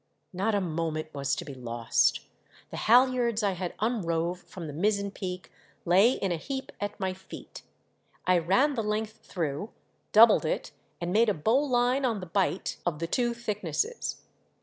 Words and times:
Not 0.33 0.55
a 0.55 0.61
moment 0.61 1.13
was 1.13 1.35
to 1.35 1.45
be 1.45 1.53
lost; 1.53 2.21
the 2.71 2.77
halliards 2.87 3.43
I 3.43 3.51
had 3.51 3.75
unrove 3.79 4.41
from 4.45 4.65
the 4.65 4.73
mizzen 4.73 5.11
peak 5.11 5.51
lay 5.85 6.13
in 6.13 6.31
a 6.31 6.37
heap 6.37 6.71
at 6.79 6.99
my 6.99 7.13
feet. 7.13 7.61
I 8.25 8.39
ran 8.39 8.73
the 8.73 8.81
length 8.81 9.17
through, 9.23 9.69
doubled 10.11 10.43
it, 10.43 10.71
and 10.99 11.13
made 11.13 11.29
a 11.29 11.35
bowline 11.35 12.03
on 12.03 12.19
the 12.19 12.25
bight 12.25 12.77
of 12.83 12.97
the 12.97 13.05
two 13.05 13.35
thicknesses. 13.35 14.23